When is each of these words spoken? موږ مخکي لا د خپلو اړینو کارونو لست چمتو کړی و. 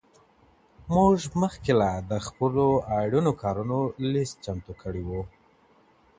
موږ 0.95 1.17
مخکي 1.41 1.73
لا 1.79 1.93
د 2.09 2.11
خپلو 2.27 2.65
اړینو 2.99 3.31
کارونو 3.41 3.79
لست 4.11 4.35
چمتو 4.45 4.73
کړی 4.81 5.03
و. 5.07 5.09